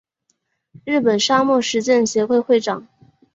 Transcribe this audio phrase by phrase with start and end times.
[0.83, 2.87] 日本沙漠实践协会会长。